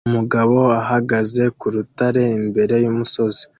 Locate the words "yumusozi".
2.83-3.43